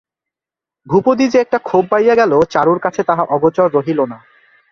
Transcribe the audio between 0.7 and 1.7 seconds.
ভূপতি যে একটা